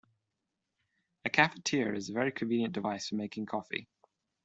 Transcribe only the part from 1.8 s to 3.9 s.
is a very convenient device for making coffee